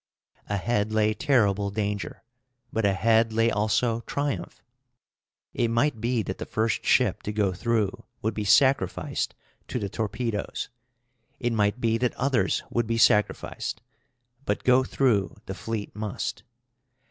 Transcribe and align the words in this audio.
Ahead 0.49 0.91
lay 0.91 1.13
terrible 1.13 1.69
danger, 1.69 2.23
but 2.73 2.85
ahead 2.85 3.31
lay 3.31 3.51
also 3.51 3.99
triumph. 4.07 4.63
It 5.53 5.67
might 5.67 6.01
be 6.01 6.23
that 6.23 6.39
the 6.39 6.47
first 6.47 6.83
ship 6.83 7.21
to 7.21 7.31
go 7.31 7.53
through 7.53 8.03
would 8.23 8.33
be 8.33 8.43
sacrificed 8.43 9.35
to 9.67 9.77
the 9.77 9.89
torpedoes; 9.89 10.69
it 11.39 11.53
might 11.53 11.79
be 11.79 11.99
that 11.99 12.15
others 12.15 12.63
would 12.71 12.87
be 12.87 12.97
sacrificed; 12.97 13.83
but 14.43 14.63
go 14.63 14.83
through 14.83 15.35
the 15.45 15.53
fleet 15.53 15.95
must. 15.95 16.41